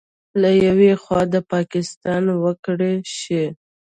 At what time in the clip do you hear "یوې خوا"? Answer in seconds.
0.65-1.21